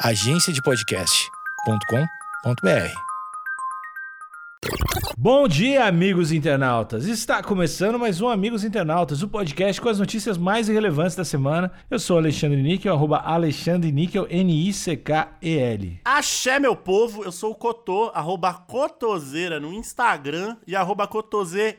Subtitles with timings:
[0.00, 2.92] agenciadepodcast.com.br.
[5.16, 7.06] Bom dia, amigos internautas!
[7.06, 11.72] Está começando mais um Amigos Internautas, o podcast com as notícias mais relevantes da semana.
[11.90, 16.00] Eu sou Alexandre Níquel, arroba Alexandre Níquel, N-I-C-K-E-L.
[16.04, 21.78] Axé, meu povo, eu sou o Cotô, arroba Cotoseira no Instagram e arroba Cotoseira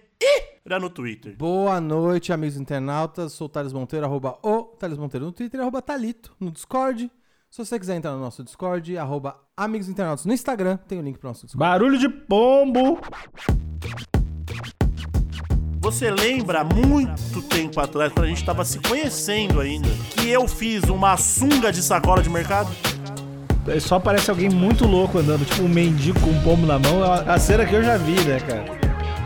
[0.82, 1.36] no Twitter.
[1.38, 3.34] Boa noite, amigos internautas.
[3.34, 7.12] Sou o Thales Monteiro, arroba o Thales Monteiro no Twitter, arroba Thalito no Discord.
[7.50, 11.18] Se você quiser entrar no nosso Discord, arroba Amigos Internautas no Instagram, tem o link
[11.18, 11.58] pro nosso Discord.
[11.58, 13.00] Barulho de pombo!
[15.80, 20.84] Você lembra muito tempo atrás, quando a gente tava se conhecendo ainda, que eu fiz
[20.84, 22.70] uma sunga de sacola de mercado?
[23.80, 27.04] Só parece alguém muito louco andando, tipo um mendigo com um pombo na mão.
[27.04, 28.66] É a cena que eu já vi, né, cara?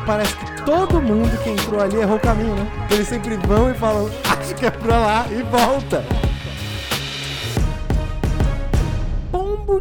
[0.05, 2.87] Parece que todo mundo que entrou ali errou o caminho, né?
[2.91, 6.03] Eles sempre vão e falam, acho que é pra lá, e volta.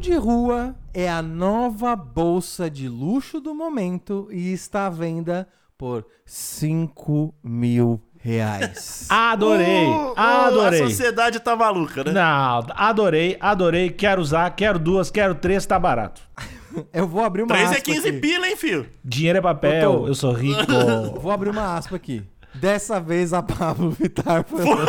[0.01, 6.07] De rua é a nova bolsa de luxo do momento e está à venda por
[6.25, 9.07] 5 mil reais.
[9.13, 9.85] Adorei!
[9.87, 10.83] Uh, uh, adorei!
[10.83, 12.13] A sociedade tá maluca, né?
[12.13, 13.91] Não, adorei, adorei.
[13.91, 16.23] Quero usar, quero duas, quero três, tá barato.
[16.93, 18.21] Eu vou abrir uma 3 aspa é 15 aqui.
[18.21, 18.89] pila, hein, filho?
[19.05, 20.09] Dinheiro é papel, Doutor.
[20.09, 20.61] eu sou rico.
[21.21, 22.23] Vou abrir uma aspa aqui.
[22.55, 24.87] Dessa vez a Pablo Vittar foi longe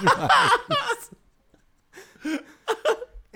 [0.00, 1.10] demais.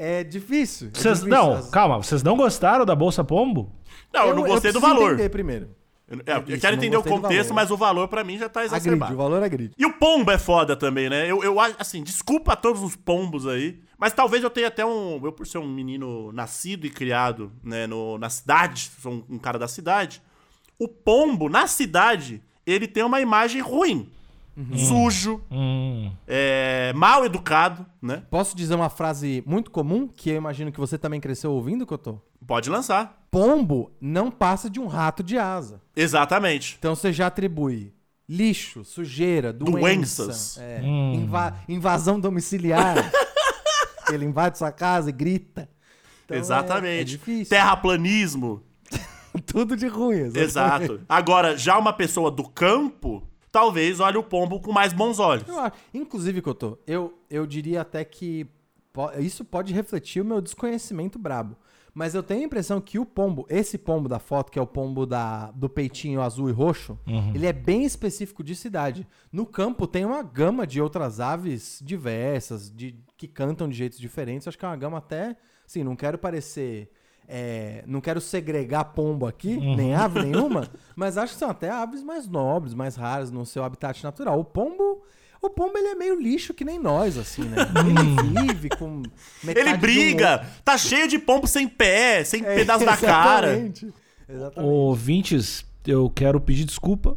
[0.00, 0.88] É difícil.
[0.88, 1.28] é Vocês, difícil.
[1.28, 3.72] não, As- calma, vocês não gostaram da Bolsa Pombo?
[4.14, 5.14] Não, eu, não gostei do preciso valor.
[5.14, 5.70] entender primeiro.
[6.08, 8.38] Eu, é, eu Isso, quero eu entender o do contexto, mas o valor pra mim
[8.38, 9.12] já tá Agride, exacerbado.
[9.12, 9.74] o valor agride.
[9.76, 11.30] E o pombo é foda também, né?
[11.30, 14.86] Eu, eu acho, assim, desculpa a todos os pombos aí, mas talvez eu tenha até
[14.86, 15.20] um.
[15.22, 19.38] Eu, por ser um menino nascido e criado né, no, na cidade, sou um, um
[19.38, 20.22] cara da cidade,
[20.78, 24.08] o pombo, na cidade, ele tem uma imagem ruim.
[24.76, 26.10] Sujo, Hum.
[26.26, 28.22] é, mal educado, né?
[28.30, 32.20] Posso dizer uma frase muito comum que eu imagino que você também cresceu ouvindo, Cotô?
[32.46, 33.24] Pode lançar.
[33.30, 35.80] Pombo não passa de um rato de asa.
[35.94, 36.76] Exatamente.
[36.78, 37.92] Então você já atribui
[38.28, 40.58] lixo, sujeira, doença, Doenças.
[40.58, 41.14] é, Hum.
[41.14, 42.96] inva- invasão domiciliar.
[44.12, 45.68] Ele invade sua casa e grita.
[46.24, 47.00] Então é- Exatamente.
[47.00, 47.50] É, difícil.
[47.56, 48.62] Terraplanismo.
[49.46, 50.16] Tudo de ruim.
[50.34, 50.42] exatamente.
[50.92, 51.00] Exato.
[51.08, 53.22] Agora, já uma pessoa do campo,
[53.58, 55.48] talvez olhe o pombo com mais bons olhos.
[55.48, 58.46] Eu acho- Inclusive, Cotô, eu, eu diria até que
[59.18, 61.56] isso pode refletir o meu desconhecimento brabo.
[61.94, 64.66] Mas eu tenho a impressão que o pombo, esse pombo da foto, que é o
[64.66, 66.96] pombo da, do peitinho azul e roxo,
[67.34, 69.04] ele é bem específico de cidade.
[69.32, 74.46] No campo tem uma gama de outras aves diversas, de, que cantam de jeitos diferentes.
[74.46, 75.36] Acho que é uma gama até.
[75.66, 76.88] Sim, não quero parecer.
[77.28, 80.66] É, não quero segregar pombo aqui, nem ave nenhuma,
[80.96, 84.40] mas acho que são até aves mais nobres, mais raras no seu habitat natural.
[84.40, 85.02] O pombo.
[85.40, 87.58] O pombo ele é meio lixo que nem nós, assim, né?
[88.34, 89.04] Ele vive com.
[89.44, 92.96] metade Ele de um briga, tá cheio de pombo sem pé, sem É, pedaço da
[92.98, 93.56] cara.
[93.56, 93.86] exatamente.
[94.56, 97.16] Ouvintes, eu quero pedir desculpa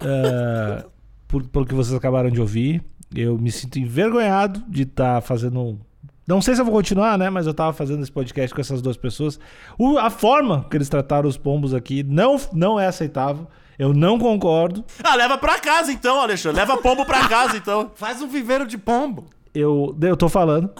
[0.00, 0.86] é,
[1.26, 2.82] por, pelo que vocês acabaram de ouvir.
[3.14, 5.78] Eu me sinto envergonhado de estar fazendo.
[6.28, 7.30] Não sei se eu vou continuar, né?
[7.30, 9.40] Mas eu tava fazendo esse podcast com essas duas pessoas.
[9.78, 13.46] O- a forma que eles trataram os pombos aqui não, não é aceitável.
[13.78, 14.84] Eu não concordo.
[15.02, 16.58] Ah, leva pra casa então, Alexandre.
[16.60, 17.90] Leva pombo pra casa então.
[17.96, 19.24] Faz um viveiro de pombo.
[19.54, 20.70] Eu, eu tô falando,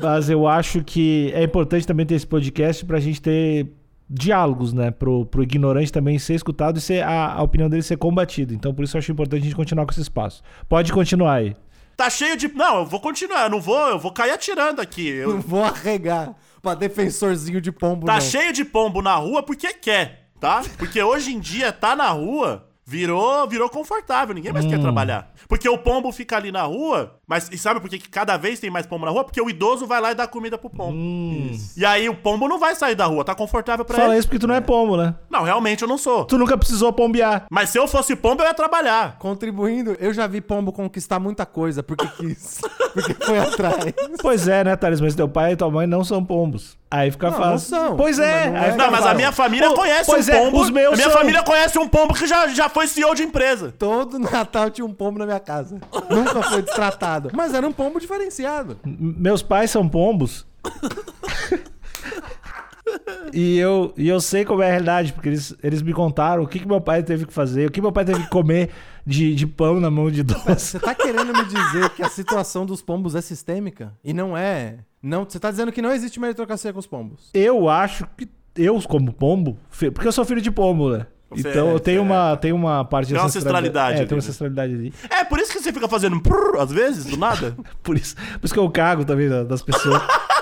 [0.00, 3.70] mas eu acho que é importante também ter esse podcast pra gente ter
[4.08, 4.90] diálogos, né?
[4.90, 8.54] Pro, pro ignorante também ser escutado e ser, a, a opinião dele ser combatida.
[8.54, 10.42] Então, por isso eu acho importante a gente continuar com esse espaço.
[10.68, 11.54] Pode continuar aí.
[11.96, 12.48] Tá cheio de.
[12.48, 15.06] Não, eu vou continuar, eu não vou, eu vou cair atirando aqui.
[15.08, 18.20] Eu- Não vou arregar pra defensorzinho de pombo, Tá não.
[18.20, 20.62] cheio de pombo na rua porque quer, tá?
[20.78, 25.32] Porque hoje em dia tá na rua virou, virou confortável, ninguém mais quer trabalhar.
[25.48, 28.70] Porque o pombo fica ali na rua, mas e sabe por que cada vez tem
[28.70, 29.24] mais pombo na rua?
[29.24, 30.96] Porque o idoso vai lá e dá comida pro pombo.
[31.76, 34.18] E aí o pombo não vai sair da rua, tá confortável pra Fala ele.
[34.18, 35.14] isso porque tu não é pombo, né?
[35.30, 36.24] Não, realmente eu não sou.
[36.24, 37.46] Tu nunca precisou pombear.
[37.50, 39.18] Mas se eu fosse pombo, eu ia trabalhar.
[39.18, 42.60] Contribuindo, eu já vi pombo conquistar muita coisa porque quis.
[42.92, 43.84] porque foi atrás.
[44.20, 45.00] Pois é, né, Thales?
[45.00, 46.76] Mas teu pai e tua mãe não são pombos.
[46.96, 47.50] Aí fica Não, fácil.
[47.76, 47.96] não são.
[47.96, 48.50] Pois é.
[48.50, 50.60] Mas não é- Não, mas a minha família Pô, conhece pois um é, pombo.
[50.60, 51.18] Os meus a minha são.
[51.18, 53.74] família conhece um pombo que já, já foi CEO de empresa.
[53.76, 55.80] Todo Natal tinha um pombo na minha casa.
[56.08, 57.30] Nunca foi destratado.
[57.32, 58.78] Mas era um pombo diferenciado.
[58.86, 60.46] M- Meus pais são pombos.
[63.32, 66.46] e, eu, e eu sei como é a realidade, porque eles, eles me contaram o
[66.46, 68.70] que, que meu pai teve que fazer, o que meu pai teve que comer
[69.06, 70.44] de, de pão na mão de doce.
[70.72, 73.92] Você tá querendo me dizer que a situação dos pombos é sistêmica?
[74.02, 74.78] E não é.
[75.02, 77.30] Não, você tá dizendo que não existe meritocracia com os pombos.
[77.34, 79.58] Eu acho que eu, como pombo,
[79.92, 81.06] porque eu sou filho de pombo, né?
[81.30, 83.98] Você então é, eu tenho você uma, tenho uma parte de Tem uma ancestralidade É,
[84.00, 84.24] ali, tem uma né?
[84.24, 84.94] ancestralidade ali.
[85.10, 87.56] É, por isso que você fica fazendo prrr, às vezes, do nada.
[87.82, 90.00] Por isso, por isso que eu cago também da- das pessoas.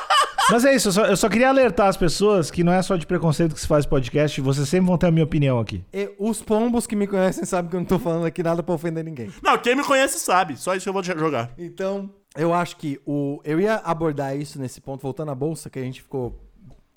[0.51, 2.97] Mas é isso, eu só, eu só queria alertar as pessoas que não é só
[2.97, 5.85] de preconceito que se faz podcast, vocês sempre vão ter a minha opinião aqui.
[5.93, 8.75] E os pombos que me conhecem sabem que eu não tô falando aqui nada pra
[8.75, 9.33] ofender ninguém.
[9.43, 10.57] Não, quem me conhece sabe.
[10.57, 11.51] Só isso que eu vou jogar.
[11.57, 13.41] Então, eu acho que o.
[13.45, 16.39] Eu ia abordar isso nesse ponto, voltando à bolsa, que a gente ficou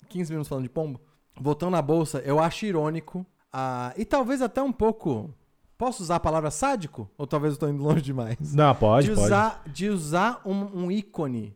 [0.08, 1.00] 15 minutos falando de pombo.
[1.38, 3.24] Voltando à bolsa, eu acho irônico.
[3.96, 5.32] e talvez até um pouco.
[5.78, 7.10] Posso usar a palavra sádico?
[7.18, 8.36] Ou talvez eu tô indo longe demais?
[8.54, 9.26] Não, pode, de pode.
[9.26, 11.54] usar, De usar um, um ícone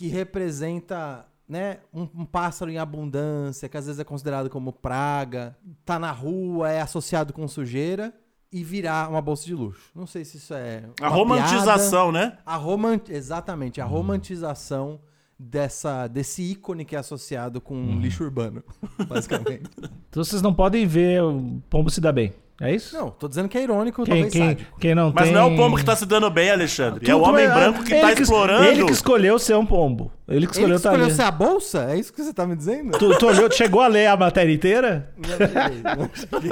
[0.00, 5.54] que representa né, um, um pássaro em abundância, que às vezes é considerado como praga,
[5.84, 8.10] tá na rua, é associado com sujeira,
[8.50, 9.90] e virar uma bolsa de luxo.
[9.94, 10.84] Não sei se isso é.
[11.02, 12.38] A romantização, né?
[12.46, 12.98] a roman...
[13.10, 14.98] Exatamente, a romantização
[15.38, 18.00] dessa, desse ícone que é associado com Uhum.
[18.00, 18.64] lixo urbano,
[19.06, 19.68] basicamente.
[20.08, 22.32] Então vocês não podem ver o pombo se dar bem.
[22.62, 22.94] É isso?
[22.94, 24.78] não, tô dizendo que é irônico, Quem, talvez quem, sádico.
[24.78, 25.32] quem não Mas tem...
[25.32, 27.10] não é o pombo que tá se dando bem, Alexandre.
[27.10, 28.64] é o Tudo homem é- branco que ele tá es- explorando.
[28.66, 30.12] Ele que escolheu ser um pombo.
[30.28, 31.86] Ele que Ele escolheu que escolheu estar ser a bolsa?
[31.90, 32.98] É isso que você tá me dizendo?
[32.98, 35.10] Tu, tu olhou, chegou a ler a matéria inteira?
[35.16, 36.50] Não cheguei, não cheguei.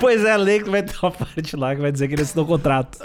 [0.00, 2.46] Pois é, lê que vai ter uma parte lá que vai dizer que ele assinou
[2.46, 2.98] contrato.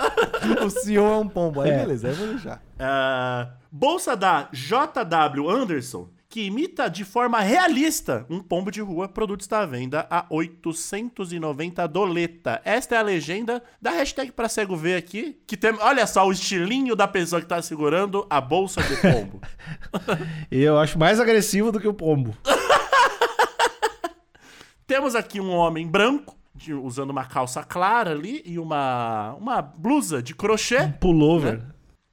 [0.65, 1.61] o CEO é um pombo.
[1.61, 1.79] Aí É.
[1.79, 2.61] beleza, aí eu vou deixar.
[2.79, 9.07] Ah, bolsa da JW Anderson, que imita de forma realista um pombo de rua.
[9.07, 12.61] Produto está à venda a 890 doleta.
[12.65, 15.39] Esta é a legenda da hashtag pra cego ver aqui.
[15.47, 19.39] Que tem, olha só o estilinho da pessoa que tá segurando a bolsa de pombo.
[20.51, 22.35] E eu acho mais agressivo do que o pombo.
[24.85, 30.21] Temos aqui um homem branco, de- usando uma calça clara ali e uma, uma blusa
[30.21, 30.85] de crochê.
[30.99, 31.61] Pullover.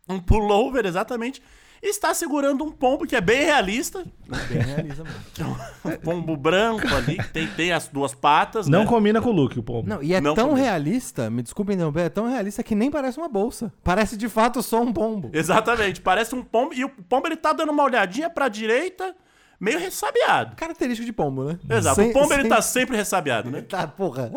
[0.09, 1.43] Um pullover, exatamente.
[1.83, 4.05] E está segurando um pombo que é bem realista.
[4.49, 5.21] Bem realiza mesmo.
[5.35, 8.87] que é um pombo branco ali, que tem, tem as duas patas, Não né?
[8.87, 9.89] combina com o look, o pombo.
[9.89, 10.67] Não, e é Não tão combina.
[10.69, 13.73] realista, me desculpe interromper, é tão realista que nem parece uma bolsa.
[13.83, 15.31] Parece de fato só um pombo.
[15.33, 16.73] Exatamente, parece um pombo.
[16.73, 19.17] E o pombo ele tá dando uma olhadinha pra direita,
[19.59, 20.55] meio ressabiado.
[20.55, 21.59] Característico de pombo, né?
[21.69, 23.61] Exato, Sem- o pombo ele sem- tá sempre ressabiado, né?
[23.69, 24.33] Tá, porra.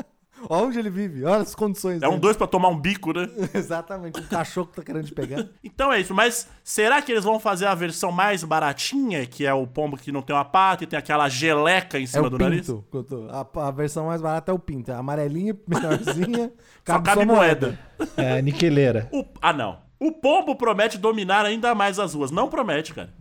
[0.49, 2.01] Olha onde ele vive, olha as condições.
[2.01, 2.21] É um dele.
[2.21, 3.27] dois pra tomar um bico, né?
[3.53, 5.45] Exatamente, um cachorro que tá querendo te pegar.
[5.63, 9.53] Então é isso, mas será que eles vão fazer a versão mais baratinha, que é
[9.53, 12.29] o pombo que não tem uma pata e tem aquela geleca em É cima o
[12.29, 12.61] do nariz?
[12.67, 12.85] pinto.
[12.89, 14.91] que eu tô- A, a versão mais barata é o pinto.
[14.91, 16.53] É amarelinha, menorzinha, Só
[16.85, 17.79] cabe cabe só moeda.
[18.15, 19.09] É, niqueleira.
[19.11, 19.79] O- ah, não.
[19.99, 22.29] O pombo promete dominar ainda mais as ruas.
[22.31, 23.13] Não promete, cara.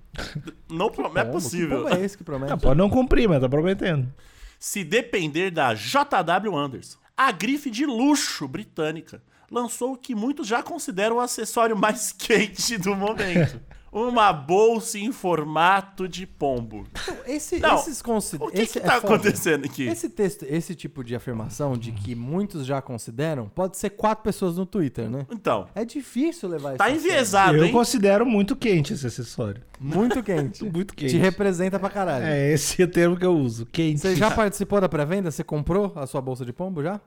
[0.71, 1.25] Não, pro- é Pombo?
[1.25, 1.83] Que possível.
[1.85, 2.57] pombo é esse que promete?
[2.61, 4.13] Pode não cumprir, mas tá prometendo.
[4.59, 10.63] Se depender da JW Anderson, a grife de luxo britânica lançou o que muitos já
[10.63, 13.61] consideram o acessório mais quente do momento.
[13.95, 16.85] Uma bolsa em formato de pombo.
[17.27, 19.15] Esse, Não, esses consi- O que esse que é tá foda.
[19.15, 19.85] acontecendo aqui?
[19.87, 24.57] Esse texto, esse tipo de afirmação de que muitos já consideram, pode ser quatro pessoas
[24.57, 25.25] no Twitter, né?
[25.31, 26.79] Então, É difícil levar isso.
[26.79, 27.01] tá a sério.
[27.01, 27.73] enviesado, eu hein?
[27.73, 29.63] considero muito quente esse acessório.
[29.79, 30.65] Muito quente.
[30.75, 31.13] Muito quente.
[31.13, 32.25] Te representa pra caralho.
[32.25, 33.65] É esse é o termo que eu uso.
[33.67, 34.01] Quente.
[34.01, 35.31] Você já participou da pré-venda?
[35.31, 37.01] Você comprou a sua bolsa de pombo já?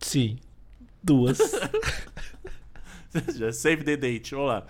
[0.00, 0.38] Sim.
[1.02, 1.38] Duas.
[3.36, 4.66] Já Save the date, vamos lá.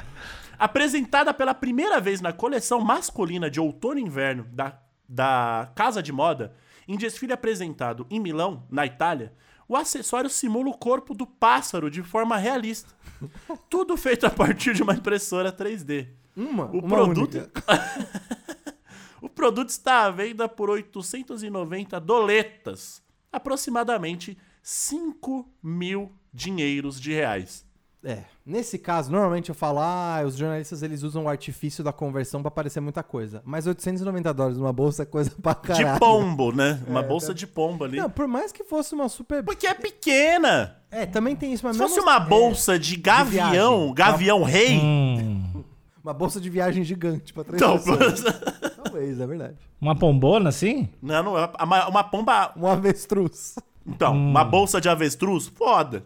[0.58, 4.78] Apresentada pela primeira vez na coleção masculina de outono e inverno da,
[5.08, 6.54] da Casa de Moda,
[6.86, 9.32] em desfile apresentado em Milão, na Itália,
[9.66, 12.92] o acessório simula o corpo do pássaro de forma realista.
[13.70, 16.08] Tudo feito a partir de uma impressora 3D.
[16.36, 16.66] Uma.
[16.66, 17.50] O uma produto-.
[19.24, 27.66] O produto está à venda por 890 doletas, aproximadamente 5 mil dinheiros de reais.
[28.04, 28.18] É.
[28.44, 32.50] Nesse caso, normalmente eu falo, ah, os jornalistas eles usam o artifício da conversão pra
[32.50, 33.40] parecer muita coisa.
[33.46, 35.94] Mas 890 dólares numa bolsa é coisa pra caralho.
[35.94, 36.82] De pombo, né?
[36.86, 37.32] Uma É, bolsa tá.
[37.32, 37.96] de pombo ali.
[37.96, 39.42] Não, por mais que fosse uma super.
[39.42, 40.76] Porque é pequena.
[40.90, 43.94] É, também tem isso, mas Se fosse uma é, bolsa de gavião, viagem.
[43.94, 44.78] gavião rei.
[44.78, 45.64] Hum,
[46.02, 48.22] uma bolsa de viagem gigante pra três Então, pessoas.
[48.84, 49.56] Talvez, é verdade.
[49.80, 50.90] uma pombona assim?
[51.00, 52.52] não, não, é uma, uma pomba.
[52.54, 53.54] Um avestruz.
[53.86, 56.04] Então, uma bolsa de avestruz, foda.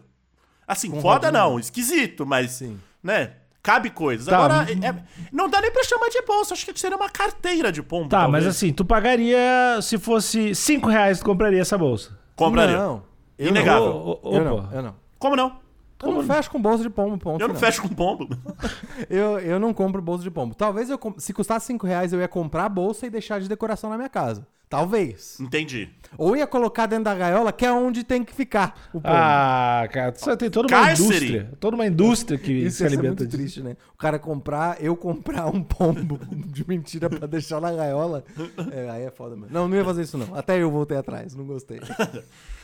[0.71, 1.43] Assim, Com foda rodinha.
[1.43, 2.51] não, esquisito, mas.
[2.51, 2.79] Sim.
[3.03, 3.31] Né?
[3.61, 4.25] Cabe coisas.
[4.27, 4.37] Tá.
[4.37, 7.71] Agora, é- é- não dá nem pra chamar de bolsa, acho que seria uma carteira
[7.71, 8.07] de pombo.
[8.07, 8.45] Tá, talvez.
[8.45, 9.37] mas assim, tu pagaria,
[9.81, 12.17] se fosse 5 reais, tu compraria essa bolsa.
[12.35, 12.77] Compraria.
[12.77, 13.03] Não.
[13.37, 13.91] Eu Inegável.
[13.91, 14.95] Ô, ô, Eu não, eu não.
[15.17, 15.59] Como não?
[16.01, 17.41] Eu não fecho com bolsa de pombo, ponto.
[17.41, 17.71] Eu não final.
[17.71, 18.29] fecho com pombo.
[19.09, 20.55] Eu, eu não compro bolsa de pombo.
[20.55, 23.89] Talvez eu se custasse 5 reais eu ia comprar a bolsa e deixar de decoração
[23.89, 24.47] na minha casa.
[24.69, 25.39] Talvez.
[25.39, 25.89] Entendi.
[26.15, 29.07] Ou ia colocar dentro da gaiola, que é onde tem que ficar o pombo.
[29.07, 31.07] Ah, cara, você tem toda uma Cárcere.
[31.07, 31.51] indústria.
[31.59, 33.37] Toda uma indústria que Isso se ia ser alimenta muito disso.
[33.37, 33.75] triste, né?
[33.93, 38.23] O cara comprar, eu comprar um pombo de mentira pra deixar na gaiola.
[38.71, 39.51] É, aí é foda, mano.
[39.51, 40.35] Não, não ia fazer isso não.
[40.35, 41.79] Até eu voltei atrás, não gostei.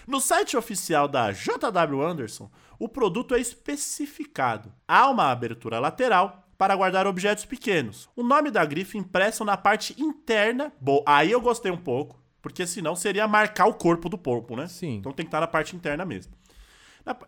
[0.07, 2.47] No site oficial da JW Anderson,
[2.77, 4.71] o produto é especificado.
[4.87, 8.09] Há uma abertura lateral para guardar objetos pequenos.
[8.15, 10.71] O nome da grife impresso na parte interna.
[10.79, 14.67] Bom, aí eu gostei um pouco, porque senão seria marcar o corpo do porco, né?
[14.67, 14.95] Sim.
[14.95, 16.33] Então tem que estar na parte interna mesmo.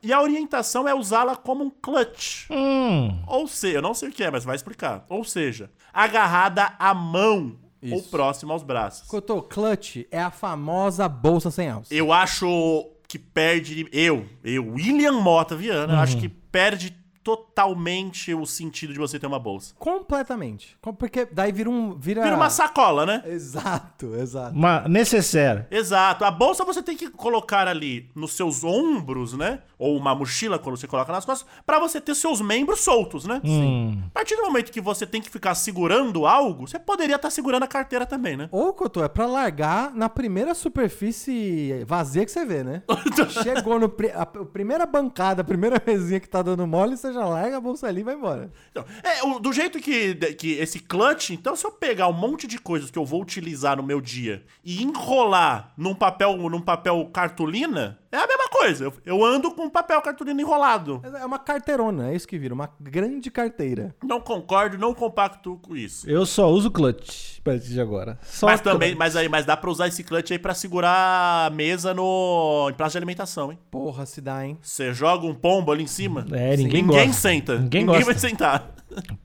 [0.01, 2.49] E a orientação é usá-la como um clutch.
[2.49, 3.21] Hum.
[3.27, 5.05] Ou seja, eu não sei o que é, mas vai explicar.
[5.07, 8.09] Ou seja, agarrada à mão ou Isso.
[8.09, 9.07] próxima aos braços.
[9.07, 11.93] Cotô, clutch é a famosa bolsa sem alça.
[11.93, 13.87] Eu acho que perde.
[13.91, 16.96] Eu, eu, William Mota Viana, acho que perde
[17.27, 19.73] totalmente o sentido de você ter uma bolsa.
[19.77, 20.77] Completamente.
[20.81, 21.93] Com- Porque daí vira um.
[21.97, 23.23] Vira, Vira uma sacola, né?
[23.25, 24.55] Exato, exato.
[24.55, 25.65] Uma necessaire.
[25.69, 26.23] Exato.
[26.23, 29.59] A bolsa você tem que colocar ali nos seus ombros, né?
[29.79, 33.39] Ou uma mochila quando você coloca nas costas, pra você ter seus membros soltos, né?
[33.43, 34.01] Hum.
[34.07, 37.63] A partir do momento que você tem que ficar segurando algo, você poderia estar segurando
[37.63, 38.49] a carteira também, né?
[38.51, 42.81] Ou, Cotô, é pra largar na primeira superfície vazia que você vê, né?
[43.43, 47.13] Chegou no pri- a, a primeira bancada, a primeira mesinha que tá dando mole, você
[47.13, 48.51] já larga a bolsa ali e vai embora.
[48.71, 52.59] Então, é, do jeito que, que esse clutch, então se eu pegar um monte de
[52.59, 57.99] coisas que eu vou utilizar no meu dia e enrolar num papel, num papel cartolina,
[58.11, 58.85] é a mesma coisa.
[58.85, 61.01] Eu, eu ando com papel cartolina enrolado.
[61.03, 63.93] É uma carteirona, é isso que vira, uma grande carteira.
[64.03, 66.09] Não concordo, não compacto com isso.
[66.09, 68.17] Eu só uso clutch a partir de agora.
[68.23, 68.99] Só Mas também, clutch.
[68.99, 72.73] mas aí, mas dá pra usar esse clutch aí pra segurar a mesa no em
[72.73, 73.59] praça de alimentação, hein?
[73.71, 74.57] Porra, se dá, hein?
[74.61, 76.25] Você joga um pombo ali em cima.
[76.31, 77.13] É, ninguém Ninguém gosta.
[77.21, 77.53] senta.
[77.57, 78.05] Ninguém Ninguém, gosta.
[78.05, 78.71] vai sentar.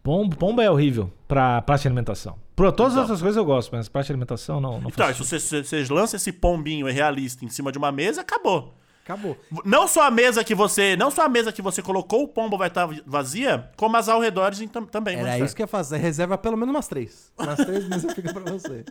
[0.02, 2.36] Pombo, pombo é horrível pra praça de alimentação.
[2.56, 3.04] Por todas Então.
[3.04, 6.16] as outras coisas eu gosto, mas praça de alimentação não, não Então, se você, lança
[6.16, 8.74] esse pombinho realista em cima de uma mesa, acabou.
[9.04, 9.36] Acabou.
[9.64, 12.56] Não só a mesa que você, não só a mesa que você colocou, o pombo
[12.56, 15.16] vai estar vazia, como as ao redores tam- também.
[15.18, 15.44] Era estar.
[15.44, 15.96] isso que eu ia fazer.
[15.98, 17.32] Reserva pelo menos umas três.
[17.38, 18.84] Umas três mesas fica pra você.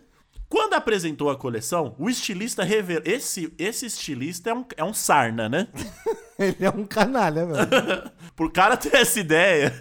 [0.52, 3.04] Quando apresentou a coleção, o estilista revelou.
[3.06, 5.70] Esse, esse estilista é um, é um sarna, né?
[6.38, 8.12] Ele é um canalha, velho.
[8.36, 9.74] Por cara ter essa ideia.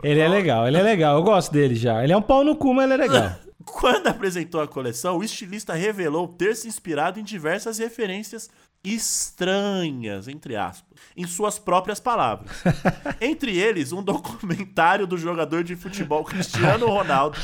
[0.00, 1.16] Ele é legal, ele é legal.
[1.16, 2.04] Eu gosto dele já.
[2.04, 3.32] Ele é um pau no cu, mas ele é legal.
[3.64, 8.50] Quando apresentou a coleção, o estilista revelou ter se inspirado em diversas referências
[8.84, 10.86] estranhas, entre aspas,
[11.16, 12.50] em suas próprias palavras.
[13.20, 17.38] Entre eles, um documentário do jogador de futebol Cristiano Ronaldo.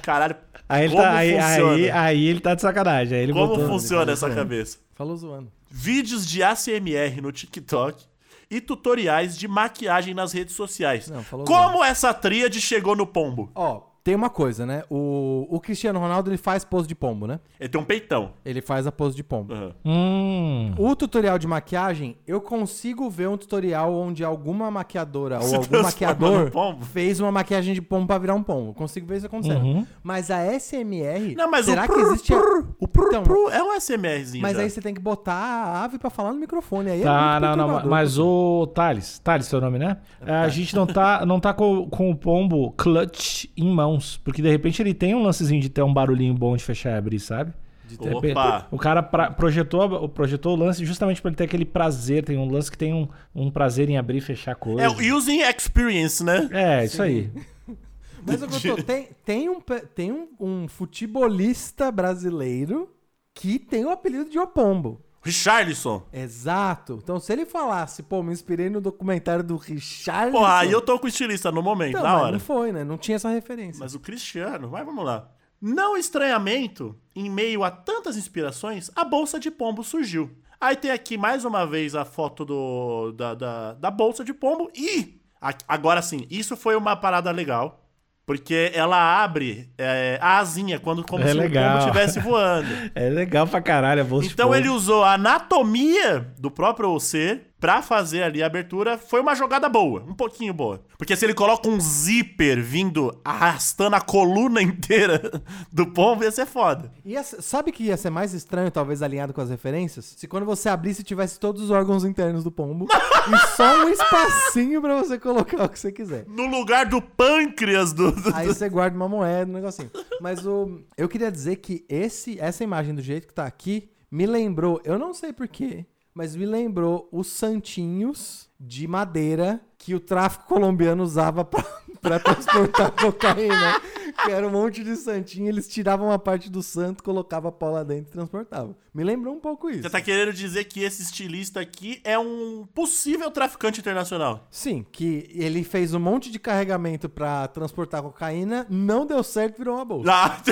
[0.00, 0.36] Caralho,
[0.72, 1.74] Aí ele, como tá, aí, funciona?
[1.74, 3.18] aí, aí ele tá de sacanagem.
[3.18, 3.66] Aí ele como botou...
[3.66, 4.78] funciona essa cabeça?
[4.94, 5.52] Falou zoando.
[5.70, 8.02] Vídeos de ACMR no TikTok
[8.50, 11.08] e tutoriais de maquiagem nas redes sociais.
[11.08, 13.50] Não, falou como essa tríade chegou no pombo?
[13.54, 14.82] Ó, tem uma coisa, né?
[14.90, 17.38] O, o Cristiano Ronaldo, ele faz pose de pombo, né?
[17.60, 18.32] Ele tem um peitão.
[18.44, 19.54] Ele faz a pose de pombo.
[19.54, 19.72] Aham.
[19.84, 20.74] Hum.
[20.76, 25.68] O tutorial de maquiagem, eu consigo ver um tutorial onde alguma maquiadora ou Se algum
[25.68, 28.70] transforma maquiador fez uma maquiagem de pombo pra virar um pombo.
[28.70, 29.62] Eu consigo ver isso acontecendo.
[29.64, 29.86] Uhum.
[30.02, 32.34] Mas a SMR, Não, mas será o que existe...
[32.34, 34.62] a- prr, o prr, Então, prr é um SMRzinho Mas já.
[34.62, 36.90] aí você tem que botar a ave pra falar no microfone.
[36.90, 39.98] Aí é Tá, muito não, não, mas o Thales, Thales seu nome, né?
[40.26, 44.42] É, a gente não tá, não tá com, com o pombo clutch em mãos, porque
[44.42, 47.20] de repente ele tem um lancezinho de ter um barulhinho bom de fechar e abrir,
[47.20, 47.52] sabe?
[47.84, 48.08] De Opa!
[48.08, 52.38] repente, o cara pra- projetou, projetou o lance justamente pra ele ter aquele prazer, tem
[52.38, 54.82] um lance que tem um, um prazer em abrir e fechar coisa.
[54.82, 56.48] É o using experience, né?
[56.52, 57.30] É, isso aí.
[58.24, 59.60] Mas eu tô, tem, tem, um,
[59.94, 62.88] tem um, um futebolista brasileiro
[63.34, 65.00] que tem o apelido de Opombo.
[65.22, 66.02] Richarlison.
[66.12, 66.98] Exato.
[67.02, 70.32] Então, se ele falasse, pô, me inspirei no documentário do Richard.
[70.32, 72.32] Pô, aí eu tô com o estilista no momento, Não, na hora.
[72.32, 72.82] não foi, né?
[72.82, 73.78] Não tinha essa referência.
[73.80, 75.28] Mas o Cristiano, vai, vamos lá.
[75.60, 80.28] Não estranhamento, em meio a tantas inspirações, a bolsa de pombo surgiu.
[80.60, 84.70] Aí tem aqui mais uma vez a foto do, da, da, da bolsa de pombo
[84.74, 85.20] e.
[85.66, 87.81] Agora sim, isso foi uma parada legal.
[88.24, 91.64] Porque ela abre é, a asinha quando, como É se legal.
[91.64, 92.68] o pombo estivesse voando.
[92.94, 97.80] É legal pra caralho a de Então ele usou a anatomia do próprio ser pra
[97.80, 98.98] fazer ali a abertura.
[98.98, 100.82] Foi uma jogada boa, um pouquinho boa.
[100.98, 105.40] Porque se ele coloca um zíper vindo arrastando a coluna inteira
[105.72, 106.92] do pombo, ia ser foda.
[107.04, 110.14] Ia sabe que ia ser mais estranho, talvez alinhado com as referências?
[110.18, 112.88] Se quando você abrisse tivesse todos os órgãos internos do pombo
[113.32, 116.24] e só um espacinho pra você colocar o que você quiser.
[116.26, 118.10] No lugar do pâncreas do.
[118.10, 119.90] do- Aí você guarda uma moeda, um negocinho.
[120.20, 124.26] Mas o, eu queria dizer que esse, essa imagem do jeito que tá aqui me
[124.26, 130.46] lembrou, eu não sei porquê, mas me lembrou os santinhos de madeira que o tráfico
[130.46, 131.62] colombiano usava pra,
[132.00, 133.80] pra transportar cocaína.
[134.24, 137.72] Que era um monte de santinho, eles tiravam uma parte do santo, colocavam a pau
[137.72, 138.76] lá dentro e transportavam.
[138.94, 139.82] Me lembrou um pouco isso.
[139.82, 144.46] Você tá querendo dizer que esse estilista aqui é um possível traficante internacional?
[144.50, 149.76] Sim, que ele fez um monte de carregamento pra transportar cocaína, não deu certo, virou
[149.76, 150.12] uma bolsa.
[150.12, 150.42] Ah,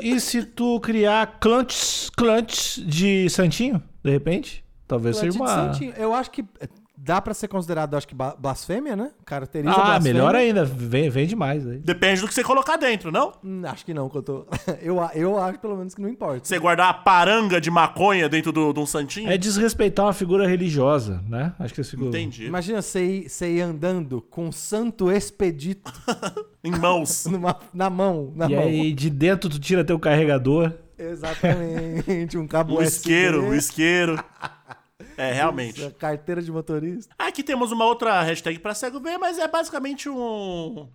[0.00, 4.61] E se tu criar clutch, clutch de santinho, de repente?
[4.96, 5.46] Talvez seja uma...
[5.48, 5.92] santinho.
[5.96, 9.10] Eu acho que eh, dá pra ser considerado, acho que, blasfêmia, né?
[9.24, 10.12] Caracteriza Ah, blasfêmia.
[10.12, 10.64] melhor ainda.
[10.64, 11.78] Vem, vem demais aí.
[11.78, 13.32] Depende do que você colocar dentro, não?
[13.44, 14.46] Hum, Acho que não, que eu tô.
[14.80, 16.44] Eu, a- eu acho, pelo menos, que não importa.
[16.44, 19.30] Você guardar uma paranga de maconha dentro do- de um santinho?
[19.30, 21.52] É desrespeitar uma figura religiosa, né?
[21.58, 22.08] Acho que esse ficou.
[22.08, 22.46] Entendi.
[22.46, 25.92] Imagina você ir, você ir andando com um santo expedito
[26.62, 27.26] Em mãos.
[27.30, 28.32] numa- na mão.
[28.36, 28.62] Na E mão.
[28.64, 30.72] aí de dentro tu tira teu carregador.
[31.36, 32.38] Exatamente.
[32.38, 34.22] Um cabo O USB, isqueiro, o isqueiro.
[35.16, 35.90] É, realmente.
[35.98, 37.14] Carteira de motorista.
[37.18, 40.88] Aqui temos uma outra hashtag pra cego ver, mas é basicamente um,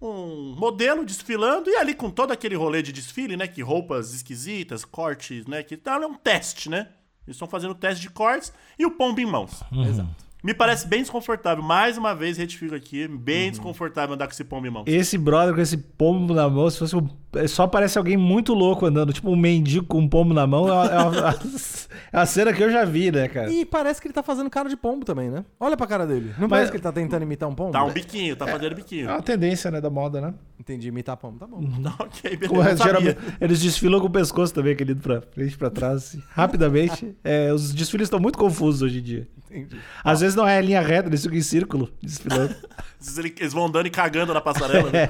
[0.00, 3.46] um modelo desfilando e ali com todo aquele rolê de desfile, né?
[3.46, 5.62] Que roupas esquisitas, cortes, né?
[5.62, 6.88] Que tal é um teste, né?
[7.26, 9.62] Eles estão fazendo teste de cortes e o pombo em mãos.
[9.86, 10.08] Exato.
[10.42, 11.62] Me parece bem desconfortável.
[11.62, 13.50] Mais uma vez, retifico aqui, bem Uhum.
[13.50, 14.84] desconfortável andar com esse pombo em mãos.
[14.86, 17.10] Esse brother com esse pombo na mão, se fosse um, é,
[17.48, 20.68] só parece alguém muito louco andando, tipo um mendigo com um pombo na mão.
[20.68, 21.38] É uma, é uma-
[22.22, 23.50] é cena que eu já vi, né, cara?
[23.52, 25.44] E parece que ele tá fazendo cara de pombo também, né?
[25.58, 26.28] Olha pra cara dele.
[26.38, 27.72] Não Mas- parece que ele tá tentando imitar um pombo?
[27.72, 29.08] Tá um biquinho, tá fazendo É biquinho.
[29.08, 30.34] uma tendência, né, da moda, né?
[30.58, 31.38] Entendi, imitar pombo.
[31.38, 31.60] Tá bom.
[31.60, 32.70] Não, ok, beleza.
[32.70, 36.22] É, geralmente, eles desfilam com o pescoço também, aquele indo pra frente, pra trás, assim,
[36.30, 37.14] rapidamente.
[37.22, 39.28] É, os desfiles estão muito confusos hoje em dia.
[39.50, 39.76] Entendi.
[40.04, 42.54] Às vezes não é linha reta, eles ficam em círculo, desfilando.
[43.00, 44.90] Às vezes Eles vão andando e cagando na passarela.
[44.90, 45.08] né?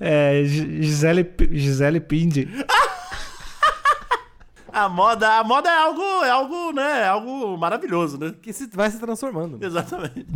[0.00, 2.48] É, Gi- Gisele, Gisele Pindi.
[4.74, 7.00] A moda, a moda é algo, é algo, né?
[7.02, 8.34] É algo maravilhoso, né?
[8.40, 9.58] Que se, vai se transformando.
[9.58, 9.66] né?
[9.66, 10.26] Exatamente.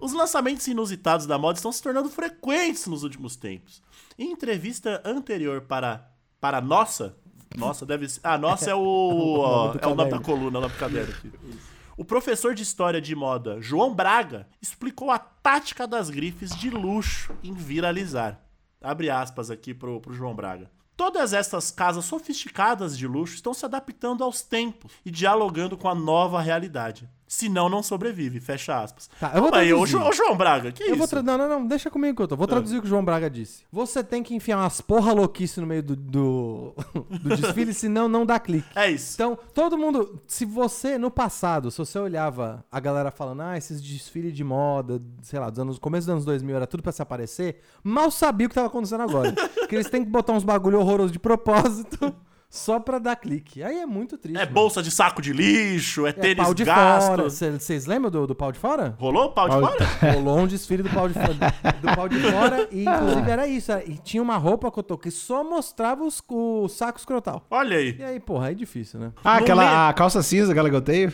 [0.00, 3.82] Os lançamentos inusitados da moda estão se tornando frequentes nos últimos tempos.
[4.18, 6.08] Em entrevista anterior para
[6.40, 7.14] para nossa,
[7.56, 10.20] nossa deve ser, ah, nossa é o, é o nome da caderno.
[10.22, 11.30] coluna, é o nome do caderno aqui.
[11.96, 17.32] O professor de história de moda, João Braga, explicou a tática das grifes de luxo
[17.40, 18.43] em viralizar.
[18.84, 20.70] Abre aspas aqui pro, pro João Braga.
[20.96, 25.94] Todas essas casas sofisticadas de luxo estão se adaptando aos tempos e dialogando com a
[25.94, 27.08] nova realidade.
[27.26, 28.38] Senão, não sobrevive.
[28.38, 29.08] Fecha aspas.
[29.18, 29.86] Tá, eu vou traduzir.
[29.86, 31.06] Jo- ô, João Braga, que Eu isso?
[31.14, 31.22] vou.
[31.22, 32.36] Não, não, não, deixa comigo que eu tô.
[32.36, 33.64] Vou traduzir o que o João Braga disse.
[33.72, 36.74] Você tem que enfiar umas porra louquice no meio do, do,
[37.22, 38.68] do desfile, senão não dá clique.
[38.76, 39.14] É isso.
[39.14, 40.20] Então, todo mundo.
[40.26, 45.00] Se você, no passado, se você olhava a galera falando, ah, esses desfiles de moda,
[45.22, 48.46] sei lá, dos anos, começo dos anos 2000 era tudo pra se aparecer, mal sabia
[48.46, 49.32] o que tava acontecendo agora.
[49.68, 52.14] que eles têm que botar uns bagulho horroroso de propósito
[52.56, 53.62] só pra dar clique.
[53.62, 54.36] Aí é muito triste.
[54.36, 54.52] É mano.
[54.54, 57.08] bolsa de saco de lixo, é, É tênis pau de gasto.
[57.08, 57.28] fora.
[57.30, 58.94] Vocês lembram do, do pau de fora?
[58.98, 60.12] Rolou o pau de Pau- fora?
[60.14, 61.34] Rolou um desfile do pau de fora.
[61.80, 63.72] Do pau de fora e, inclusive, era isso.
[63.72, 67.44] era- E tinha uma roupa que eu tô que só mostrava os, o saco escrotal.
[67.50, 67.96] Olha aí.
[67.98, 69.12] E aí, porra, é difícil, né?
[69.24, 71.12] Ah, No aquela meio- a calça cinza, aquela que eu tenho.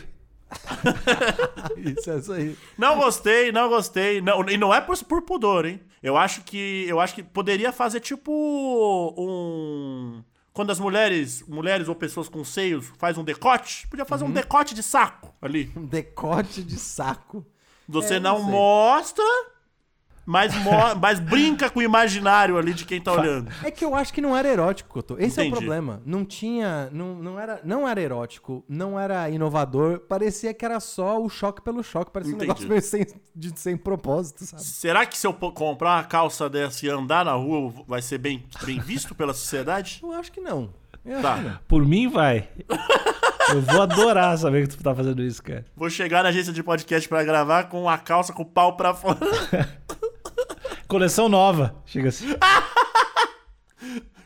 [1.77, 2.55] Isso, é isso aí.
[2.77, 4.21] Não gostei, não gostei.
[4.21, 5.79] Não, e não é por, por pudor, hein?
[6.03, 8.31] Eu acho que eu acho que poderia fazer tipo
[9.17, 10.21] um
[10.53, 14.75] quando as mulheres, mulheres ou pessoas com seios faz um decote, podia fazer um decote
[14.75, 15.71] de saco ali.
[15.75, 17.45] Um decote de saco.
[17.87, 19.23] Você É, não, não mostra,
[20.25, 20.53] mas,
[20.99, 23.51] mas brinca com o imaginário ali de quem tá olhando.
[23.63, 25.15] É que eu acho que não era erótico, Cotô.
[25.17, 25.57] Esse é o Entendi.
[25.57, 26.01] problema.
[26.05, 26.89] Não tinha.
[26.91, 29.99] Não, não, era, não era erótico, não era inovador.
[30.01, 32.11] Parecia que era só o choque pelo choque.
[32.11, 32.45] Parecia Entendi.
[32.45, 33.05] um negócio meio sem,
[33.35, 34.63] de, sem propósito, sabe?
[34.63, 38.45] Será que se eu comprar uma calça dessa e andar na rua vai ser bem,
[38.63, 39.99] bem visto pela sociedade?
[40.03, 40.69] Eu acho que não.
[41.03, 41.51] Eu acho que não.
[41.53, 41.61] Tá.
[41.67, 42.47] Por mim, vai.
[43.49, 45.65] Eu vou adorar saber que tu tá fazendo isso, cara.
[45.75, 48.93] Vou chegar na agência de podcast pra gravar com a calça com o pau pra
[48.93, 49.17] fora.
[50.87, 51.75] Coleção nova.
[51.85, 52.27] Chega assim.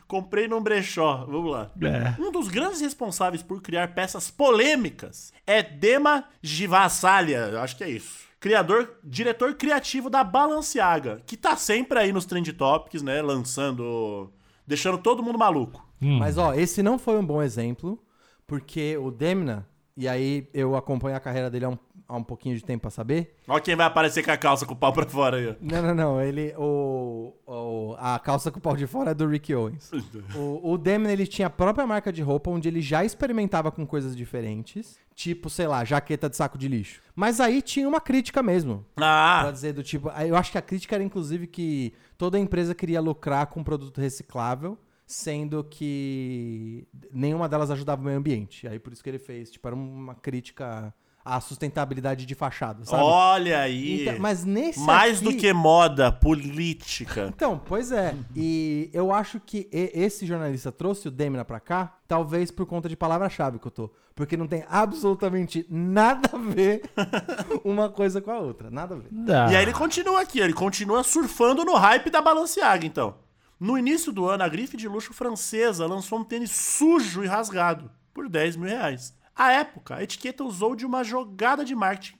[0.06, 1.24] Comprei num brechó.
[1.28, 1.70] Vamos lá.
[1.82, 2.20] É.
[2.20, 7.90] Um dos grandes responsáveis por criar peças polêmicas é Dema Givassalya, eu acho que é
[7.90, 8.26] isso.
[8.38, 14.30] Criador, diretor criativo da Balenciaga, que tá sempre aí nos Trend Topics, né, lançando,
[14.66, 15.84] deixando todo mundo maluco.
[15.98, 17.98] Mas, ó, esse não foi um bom exemplo,
[18.46, 21.78] porque o Demna, e aí eu acompanho a carreira dele há um,
[22.08, 23.34] há um pouquinho de tempo pra saber.
[23.48, 25.48] Olha quem vai aparecer com a calça com o pau pra fora aí.
[25.48, 25.54] ó.
[25.60, 26.20] Não, não, não.
[26.22, 26.54] Ele.
[26.58, 29.90] O, o- a calça com o pau de fora é do Rick Owens.
[30.36, 33.86] O, o Demna, ele tinha a própria marca de roupa onde ele já experimentava com
[33.86, 34.98] coisas diferentes.
[35.14, 37.00] Tipo, sei lá, jaqueta de saco de lixo.
[37.14, 38.84] Mas aí tinha uma crítica mesmo.
[38.94, 40.10] Pra Ah, dizer do tipo.
[40.10, 44.76] Eu acho que a crítica era, inclusive, que toda empresa queria lucrar com produto reciclável,
[45.06, 48.66] sendo que nenhuma delas ajudava o meio ambiente.
[48.66, 49.50] Aí por isso que ele fez.
[49.50, 50.92] Tipo, era uma crítica
[51.24, 53.02] à sustentabilidade de fachada, sabe?
[53.02, 54.02] olha aí.
[54.02, 57.26] Então, mas nesse Mais aqui- do que moda, política.
[57.34, 58.14] Então, pois é.
[58.34, 62.96] E eu acho que esse jornalista trouxe o Demina pra cá, talvez por conta de
[62.96, 63.90] palavra-chave que eu tô.
[64.14, 66.82] Porque não tem absolutamente nada a ver
[67.64, 68.70] uma coisa com a outra.
[68.70, 69.08] Nada a ver.
[69.10, 69.50] Dá.
[69.52, 73.14] E aí ele continua aqui, ele continua surfando no hype da Balenciaga, então.
[73.58, 77.90] No início do ano, a grife de luxo francesa lançou um tênis sujo e rasgado,
[78.12, 79.14] por 10 mil reais.
[79.34, 82.16] À época, a etiqueta usou de uma jogada de marketing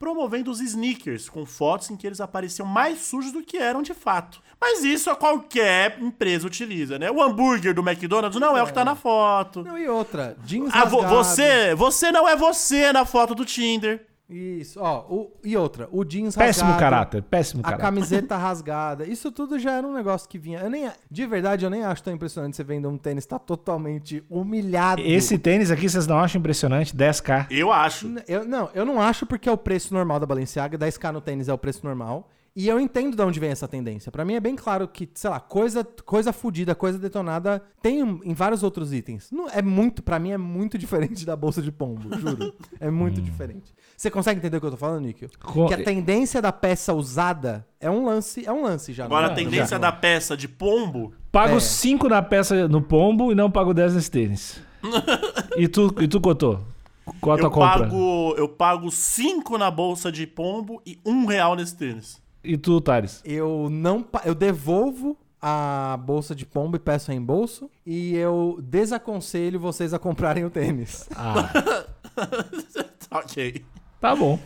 [0.00, 3.92] promovendo os sneakers, com fotos em que eles apareciam mais sujos do que eram de
[3.92, 4.40] fato.
[4.58, 7.10] Mas isso a qualquer empresa utiliza, né?
[7.10, 9.62] O hambúrguer do McDonald's não é, o que tá na foto.
[9.62, 11.06] Não, e outra, jeans Ah, rasgado.
[11.06, 14.06] você, você não é você na foto do Tinder.
[14.30, 17.82] Isso, ó, o- e outra, o jeans Péssimo rasgado, caráter, péssimo A caráter.
[17.82, 20.60] camiseta rasgada, isso tudo já era um negócio que vinha.
[20.60, 24.22] Eu nem, de verdade, eu nem acho tão impressionante você vender um tênis tá totalmente
[24.30, 25.02] humilhado.
[25.02, 26.94] Esse tênis aqui, vocês não acham impressionante?
[26.96, 27.48] 10k.
[27.50, 28.08] Eu acho.
[28.28, 31.48] Eu, não, eu não acho porque é o preço normal da Balenciaga, 10k no tênis
[31.48, 32.28] é o preço normal.
[32.54, 34.10] E eu entendo de onde vem essa tendência.
[34.10, 38.34] Pra mim é bem claro que, sei lá, coisa, coisa fodida, coisa detonada tem em
[38.34, 39.30] vários outros itens.
[39.30, 42.52] Não, é muito, para mim é muito diferente da bolsa de pombo, juro.
[42.80, 43.72] É muito diferente.
[43.96, 45.28] Você consegue entender o que eu tô falando, Níquel?
[45.40, 49.04] Co- Que a tendência da peça usada é um lance, é um lance já.
[49.04, 49.36] Agora não a é?
[49.36, 49.78] tendência Já.
[49.78, 51.12] da peça de pombo.
[51.30, 51.60] Pago É.
[51.60, 54.60] 5 na peça no pombo e não pago 10 nesse tênis.
[55.56, 56.58] e tu, e tu Cotô?
[57.20, 57.78] Qual a tua Eu compra?
[57.80, 62.20] pago, eu pago 5 na bolsa de pombo e um real nesse tênis.
[62.42, 63.20] E tu, Thales?
[63.24, 69.94] Eu não, eu devolvo a bolsa de pombo e peço reembolso e eu desaconselho vocês
[69.94, 71.08] a comprarem o tênis.
[71.14, 71.50] Ah,
[73.18, 73.64] ok.
[74.00, 74.38] tá bom.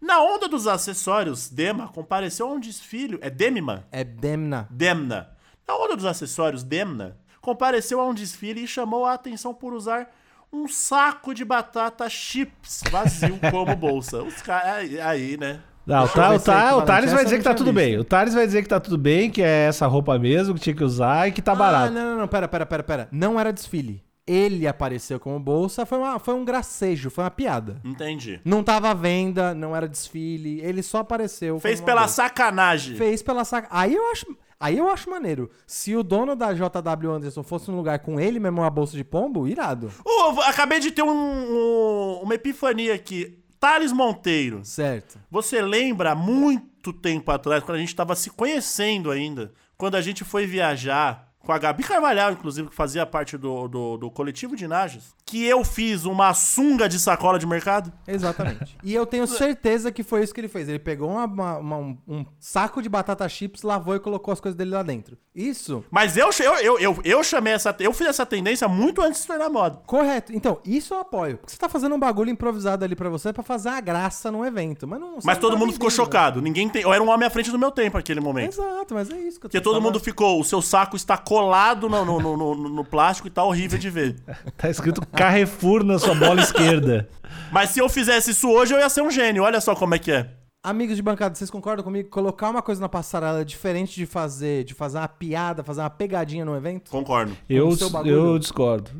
[0.00, 3.18] Na onda dos acessórios, Dema compareceu a um desfile.
[3.20, 3.86] É Demima?
[3.90, 4.68] É Demna.
[4.70, 5.30] Demna.
[5.66, 10.14] Na onda dos acessórios, Demna compareceu a um desfile e chamou a atenção por usar
[10.52, 14.22] um saco de batata chips vazio como bolsa.
[14.22, 14.76] Os caras.
[14.76, 15.60] Aí, aí, né?
[15.88, 16.82] Não, o, ver o, Ta- o.
[16.82, 17.88] Thales vai dizer que tá tudo bem.
[17.92, 18.00] visto.
[18.00, 20.76] O Thales vai dizer que tá tudo bem, que é essa roupa mesmo, que tinha
[20.76, 21.92] que usar e que tá Ah, barato.
[21.94, 23.08] não, não, não, pera, pera, pera, pera.
[23.10, 24.02] Não era desfile.
[24.26, 27.80] Ele apareceu como bolsa, foi, uma, foi um gracejo, foi uma piada.
[27.82, 28.38] Entendi.
[28.44, 31.58] Não tava à venda, não era desfile, ele só apareceu.
[31.58, 32.16] Fez pela bolsa.
[32.16, 32.94] sacanagem.
[32.96, 33.68] Fez pela saca.
[33.70, 34.26] Aí eu acho.
[34.60, 35.48] Aí eu acho maneiro.
[35.66, 39.04] Se o dono da JW Anderson fosse num lugar com ele mesmo uma bolsa de
[39.04, 39.88] pombo, irado.
[40.04, 43.37] Ô, acabei de ter um- um- uma epifania aqui.
[43.60, 44.64] Thales Monteiro.
[44.64, 45.18] Certo.
[45.30, 50.24] Você lembra muito tempo atrás, quando a gente tava se conhecendo ainda, quando a gente
[50.24, 54.68] foi viajar com a Gabi Carvalhal, inclusive, que fazia parte do, do, do coletivo de
[54.68, 57.92] Najas, que eu fiz uma sunga de sacola de mercado?
[58.06, 58.76] Exatamente.
[58.82, 60.68] e eu tenho certeza que foi isso que ele fez.
[60.68, 64.40] Ele pegou uma- uma- uma- um, um saco de batata chips, lavou e colocou as
[64.40, 65.18] coisas dele lá dentro.
[65.34, 65.84] Isso.
[65.90, 67.74] Mas eu, eu, eu, eu, eu chamei essa.
[67.78, 69.80] Eu fiz essa tendência muito antes de se tornar moda.
[69.86, 70.32] Correto.
[70.34, 71.36] Então, isso eu apoio.
[71.38, 74.44] Porque você tá fazendo um bagulho improvisado ali pra você pra fazer a graça num
[74.44, 74.86] evento.
[74.88, 75.18] Mas não.
[75.22, 76.40] Mas todo tá mundo ficou chocado.
[76.42, 76.82] Ninguém tem.
[76.82, 78.52] Eu era um homem à frente do meu tempo naquele momento.
[78.54, 79.84] Exato, mas é isso que eu tô Porque todo falando.
[79.84, 80.40] mundo ficou.
[80.40, 83.90] O seu saco está colado no, no, no, no- no plástico e tá horrível de
[83.90, 84.16] ver.
[84.56, 87.08] Tá escrito Carrefour na sua bola esquerda.
[87.50, 89.42] Mas se eu fizesse isso hoje, eu ia ser um gênio.
[89.42, 90.30] Olha só como é que é.
[90.62, 92.08] Amigos de bancada, vocês concordam comigo?
[92.08, 95.90] Colocar uma coisa na passarela é diferente de fazer, de fazer uma piada, fazer uma
[95.90, 96.90] pegadinha no evento?
[96.90, 97.36] Concordo.
[97.48, 97.70] Eu,
[98.04, 98.90] eu discordo.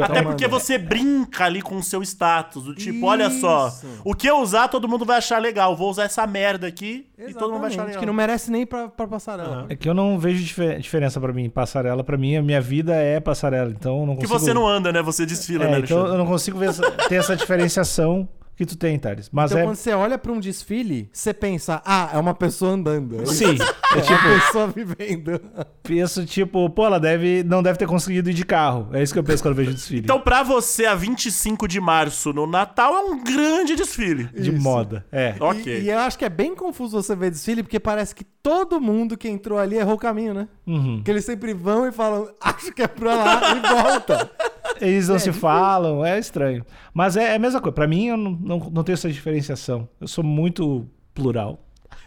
[0.00, 0.58] Até porque manda.
[0.58, 2.64] você brinca ali com o seu status.
[2.64, 3.86] Do tipo, olha só, Isso.
[4.04, 5.76] o que eu usar, todo mundo vai achar legal.
[5.76, 8.00] Vou usar essa merda aqui e todo mundo vai achar Exatamente, legal.
[8.00, 9.66] que não merece nem pra, pra passarela.
[9.68, 11.48] É que eu não vejo dife- diferença pra mim.
[11.48, 13.70] Passarela, pra mim, a minha vida é passarela.
[13.70, 14.38] Então eu não Que consigo.
[14.40, 15.02] você não anda, né?
[15.02, 18.28] Você desfila, É, né, então eu não consigo ver essa- ter essa diferenciação
[18.60, 19.30] que tu tem, Thales.
[19.32, 19.64] Mas Então, é.
[19.64, 23.26] quando você olha pra um desfile, você pensa, ah, é uma pessoa andando.
[23.26, 23.56] Sim.
[23.96, 25.40] é É tipo, uma pessoa vivendo.
[25.82, 28.88] penso, tipo, pô, ela deve, não deve ter conseguido ir de carro.
[28.92, 30.00] É isso que eu penso quando eu vejo desfile.
[30.00, 34.24] Então, pra você, a 25 de março no Natal é um grande desfile.
[34.24, 34.60] de isso.
[34.62, 35.06] moda.
[35.10, 35.34] É.
[35.40, 35.78] Ok.
[35.80, 38.80] E, e eu acho que é bem confuso você ver desfile, porque parece que todo
[38.80, 40.48] mundo que entrou ali errou o caminho, né?
[40.66, 40.96] Uhum.
[40.96, 44.30] Porque eles sempre vão e falam, acho que é pra lá, e volta.
[44.80, 45.40] Eles não É, se difícil.
[45.42, 46.64] falam, é estranho.
[46.94, 47.74] Mas é, é a mesma coisa.
[47.74, 49.86] Pra mim, eu não, não, não tenho essa diferenciação.
[50.00, 51.62] Eu sou muito plural.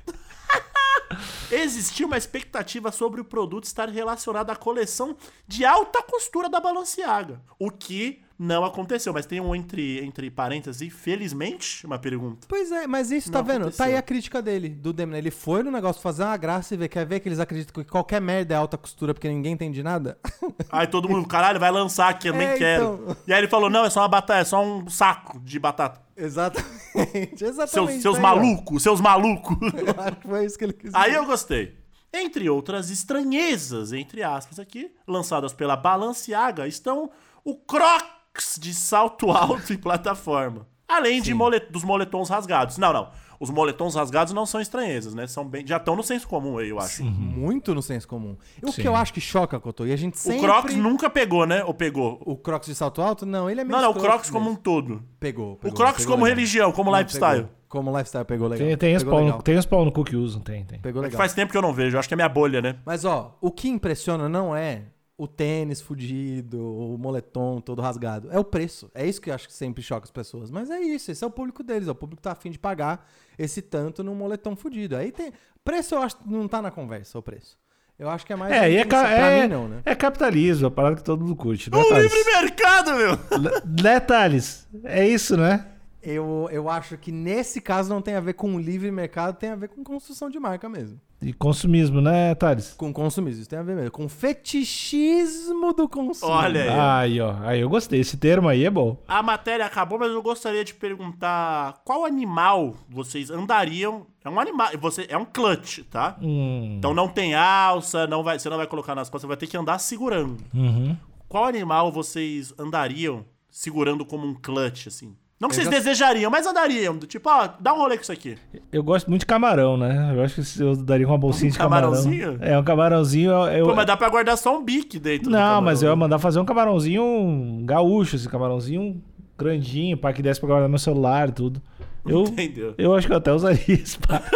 [1.51, 5.15] Existia uma expectativa sobre o produto estar relacionado à coleção
[5.47, 7.41] de alta costura da Balenciaga.
[7.59, 9.13] O que não aconteceu.
[9.13, 12.45] Mas tem um entre, entre parênteses, felizmente, uma pergunta.
[12.47, 13.61] Pois é, mas isso, tá Não vendo?
[13.61, 13.77] aconteceu.
[13.77, 15.17] Tá aí a crítica dele, do Demna.
[15.17, 17.89] Ele foi no negócio fazer uma graça e ver, quer ver que eles acreditam que
[17.89, 20.17] qualquer merda é alta costura porque ninguém entende nada?
[20.71, 22.99] Aí todo mundo, caralho, vai lançar aqui, eu nem É, quero.
[23.03, 23.17] então.
[23.27, 26.01] E aí ele falou, não, é só uma batata, é só um saco de batata.
[26.15, 27.91] Exatamente, exatamente.
[27.93, 29.57] Seus, seus malucos, seus malucos.
[29.73, 31.75] Eu acho que foi isso que ele quis Aí eu gostei.
[32.13, 37.09] Entre outras estranhezas, entre aspas aqui, lançadas pela Balenciaga, estão
[37.43, 38.12] o Crocs
[38.59, 40.67] de salto alto e plataforma.
[40.87, 42.77] Além de mole- dos moletons rasgados.
[42.77, 43.09] Não, não.
[43.39, 45.27] Os moletons rasgados não são estranhezas, né?
[45.27, 47.03] São bem, já estão no senso comum aí, eu acho.
[47.03, 48.37] Muito no senso comum.
[48.61, 48.81] O Sim.
[48.81, 50.41] que eu acho que choca, Cotô, e a gente O sempre...
[50.41, 51.63] Crocs nunca pegou, né?
[51.63, 52.21] Ou pegou?
[52.25, 53.25] O Crocs de salto alto?
[53.25, 54.61] Não, ele é meio Não, não, o Crocs como um mesmo.
[54.63, 55.03] todo.
[55.19, 56.37] Pegou, O pegou, Crocs pegou como legal.
[56.37, 57.41] religião, como Não, lifestyle.
[57.43, 57.49] pegou.
[57.67, 58.67] Como lifestyle, pegou legal.
[58.67, 59.37] Tem, tem, pegou legal.
[59.37, 60.79] no- tem pau no cu que usam, tem, tem.
[60.79, 61.17] Pegou É legal.
[61.17, 62.75] faz tempo que eu não vejo, eu acho que é minha bolha, né?
[62.85, 64.83] Mas ó, o que impressiona não é
[65.23, 68.29] o tênis fudido, o moletom todo rasgado.
[68.31, 68.89] É o preço.
[68.93, 70.49] É isso que eu acho que sempre choca as pessoas.
[70.51, 71.87] Mas é isso, esse é o público deles.
[71.87, 73.07] É o público que tá afim de pagar
[73.37, 74.95] esse tanto num moletom fudido.
[74.95, 75.31] Aí tem.
[75.63, 77.57] Preço eu acho que não tá na conversa, o preço.
[77.97, 78.51] Eu acho que é mais.
[78.51, 78.89] É, e é, isso.
[78.89, 79.81] ca- pra é, mim não, né?
[79.85, 82.11] é capitalismo, a parada que todo mundo curte, né, O Thales?
[82.13, 83.11] livre mercado, meu!
[83.39, 84.67] Le- Né, Thales?
[84.83, 85.67] É isso, né?
[86.01, 89.55] Eu, eu acho que nesse caso não tem a ver com livre mercado, tem a
[89.55, 90.99] ver com construção de marca mesmo.
[91.23, 92.73] E consumismo, né, Thales?
[92.77, 93.91] Com consumismo, isso tem a ver mesmo.
[93.91, 96.31] Com fetichismo do consumo.
[96.31, 96.69] Olha aí.
[97.13, 97.35] Aí, ó.
[97.41, 97.99] Aí eu gostei.
[97.99, 98.97] Esse termo aí é bom.
[99.07, 104.05] A matéria acabou, mas eu gostaria de perguntar qual animal vocês andariam.
[104.23, 106.17] É um animal, você é um clutch, tá?
[106.21, 106.75] Hum.
[106.77, 109.47] Então não tem alça, não vai, você não vai colocar nas costas, você vai ter
[109.47, 110.37] que andar segurando.
[110.53, 110.95] Uhum.
[111.27, 115.15] Qual animal vocês andariam segurando como um clutch, assim?
[115.43, 116.97] Não que Eu vocês já- desejariam, mas andariam.
[116.99, 118.37] Tipo, ó, dá um rolê com isso aqui.
[118.71, 120.13] Eu gosto muito de camarão, né?
[120.15, 121.89] Eu acho que eu daria uma bolsinha de camarão.
[121.91, 122.37] camarãozinho?
[122.41, 123.31] É, um camarãozinho.
[123.49, 126.17] Eu, Pô, mas dá pra guardar só um bique dentro Não, mas eu ia mandar
[126.19, 129.03] fazer um camarãozinho gaúcho, esse camarãozinho
[129.37, 131.61] grandinho, para que desse pra guardar meu celular e tudo.
[132.05, 132.73] Eu, Entendeu?
[132.77, 133.99] eu acho que eu até usaria isso.
[133.99, 134.21] pá.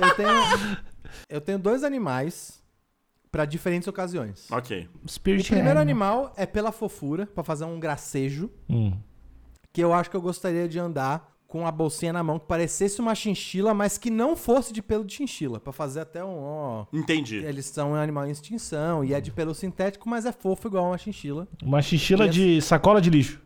[0.00, 0.28] Eu tenho,
[1.28, 2.62] eu tenho dois animais
[3.32, 4.46] pra diferentes ocasiões.
[4.50, 4.88] Ok.
[5.04, 6.18] O Spirit primeiro Animal.
[6.20, 8.92] animal é pela fofura, pra fazer um gracejo, Hum.
[9.76, 12.98] Que eu acho que eu gostaria de andar com a bolsinha na mão que parecesse
[12.98, 16.86] uma chinchila, mas que não fosse de pelo de chinchila, Pra fazer até um, ó,
[16.90, 17.36] Entendi.
[17.44, 20.86] eles são um animal em extinção e é de pelo sintético, mas é fofo igual
[20.86, 21.46] uma chinchila.
[21.62, 23.38] Uma chinchila E de sacola de lixo.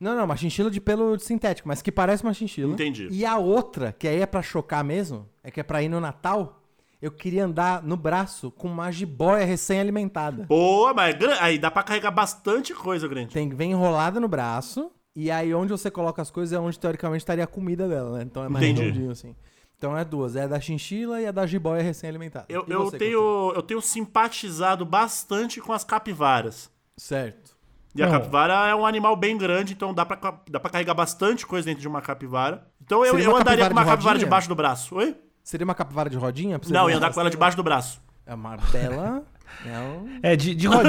[0.00, 2.72] Não, não, uma chinchila de pelo sintético, mas que parece uma chinchila.
[2.72, 3.06] Entendi.
[3.10, 6.00] E a outra, que aí é pra chocar mesmo, é que é pra ir no
[6.00, 6.62] Natal,
[7.02, 10.44] eu queria andar no braço com uma jiboia recém-alimentada.
[10.44, 13.34] Boa, mas é aí dá pra carregar bastante coisa, grande.
[13.34, 17.22] Tem, vem enrolada no braço, e aí onde você coloca as coisas é onde teoricamente
[17.22, 18.24] estaria a comida dela, né?
[18.24, 18.82] Então é mais Entendi.
[18.82, 19.34] redondinho assim.
[19.76, 22.46] Então é duas, é a da chinchila e a da jiboia recém-alimentada.
[22.48, 26.70] Eu, eu tenho, eu tenho simpatizado bastante com as capivaras.
[26.96, 27.54] Certo.
[27.94, 28.12] E a Não.
[28.12, 30.18] capivara é um animal bem grande, então dá pra,
[30.50, 32.66] dá pra carregar bastante coisa dentro de uma capivara.
[32.82, 34.26] Então eu, eu andaria capivara com uma de capivara rodinha?
[34.26, 34.94] debaixo do braço.
[34.96, 35.16] Oi?
[35.42, 36.58] Seria uma capivara de rodinha?
[36.58, 38.00] pra você Não, ia andar uma com ela debaixo do braço.
[38.26, 39.22] É uma bela...
[39.66, 40.82] é um- É, de, de, ro-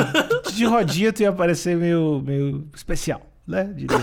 [0.54, 3.66] de rodinha tu ia parecer meio, meio especial, né?
[3.76, 3.98] Diria.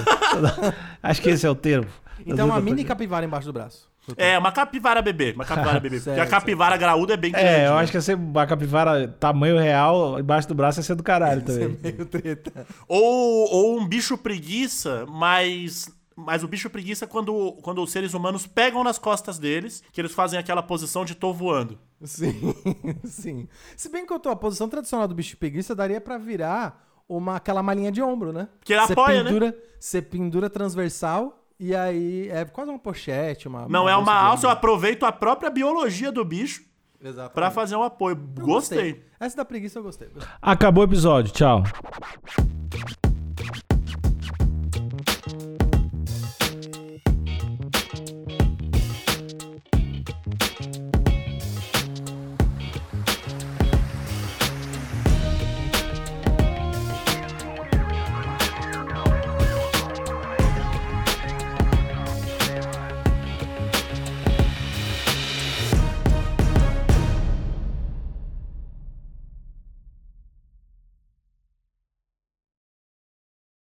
[1.02, 1.88] Acho que esse é o termo.
[2.26, 3.90] Então uma mini capivara embaixo do braço.
[4.16, 5.32] É, uma capivara bebê.
[5.32, 5.96] Uma capivara bebê.
[5.96, 7.46] Porque a Certo, capivara graúda é bem grande.
[7.46, 7.80] É, eu né?
[7.80, 11.78] acho que ser uma capivara tamanho real, embaixo do braço ia ser do caralho também.
[11.80, 12.66] Meio treta.
[12.88, 15.88] Ou, ou um bicho preguiça, mas.
[16.14, 20.12] Mas o bicho preguiça quando, quando os seres humanos pegam nas costas deles, que eles
[20.12, 21.78] fazem aquela posição de tô voando.
[22.04, 22.54] Sim,
[23.04, 23.48] sim.
[23.76, 27.36] Se bem que eu tô, a posição tradicional do bicho preguiça daria pra virar uma,
[27.36, 28.48] aquela malinha de ombro, né?
[28.58, 29.30] Porque ele apoia, né?
[29.30, 33.68] pendura, Você pendura transversal e aí é quase uma pochete, uma...
[33.68, 36.64] Não é uma bolsa de alça, eu aproveito a própria biologia do bicho
[37.00, 37.34] Exatamente.
[37.34, 38.18] pra fazer um apoio.
[38.36, 39.04] Eu Gostei.
[39.20, 40.08] Essa da preguiça eu gostei.
[40.40, 41.62] Acabou o episódio, tchau.